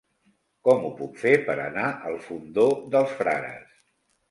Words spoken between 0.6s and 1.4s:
Com ho puc fer